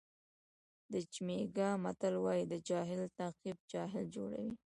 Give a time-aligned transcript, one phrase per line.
[0.91, 4.51] د جمیکا متل وایي د جاهل تعقیب جاهل جوړوي.